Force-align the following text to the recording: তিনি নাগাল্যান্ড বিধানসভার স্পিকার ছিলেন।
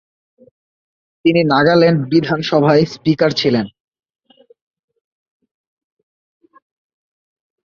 তিনি 1.25 1.41
নাগাল্যান্ড 1.43 1.99
বিধানসভার 2.11 2.77
স্পিকার 2.93 3.31
ছিলেন। 3.31 3.65